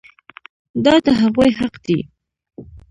دا 0.85 0.93
د 1.05 1.07
هغوی 1.21 1.49
حق 1.59 1.73
دی. 1.85 1.99